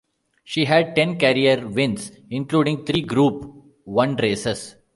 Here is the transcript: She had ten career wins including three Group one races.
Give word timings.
She 0.43 0.65
had 0.65 0.95
ten 0.95 1.19
career 1.19 1.67
wins 1.67 2.11
including 2.31 2.85
three 2.85 3.03
Group 3.03 3.45
one 3.83 4.15
races. 4.15 4.73